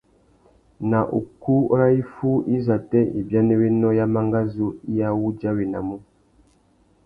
Nà 0.89 0.99
ukú 1.19 1.55
râ 1.77 1.87
iffúh 2.01 2.39
izâtê 2.55 3.01
ibianéwénô 3.19 3.89
ya 3.97 4.05
mangazú 4.13 4.67
i 4.93 4.95
awudjawenamú? 5.09 5.95